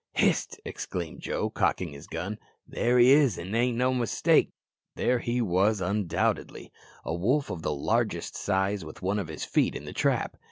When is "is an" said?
3.11-3.51